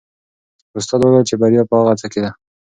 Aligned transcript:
استاد 0.77 0.99
وویل 1.03 1.25
چې 1.29 1.35
بریا 1.41 1.63
په 1.69 1.75
هڅه 1.89 2.07
کې 2.13 2.19
ده. 2.23 2.31